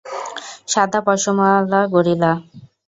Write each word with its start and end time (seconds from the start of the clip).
সাদা 0.67 0.99
পশমওয়ালা 1.05 1.81
গরিলা! 1.93 2.31